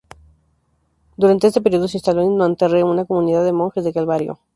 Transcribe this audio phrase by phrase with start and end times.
[1.15, 4.39] Durante este período se instaló en Nanterre una comunidad de monjes del Calvario.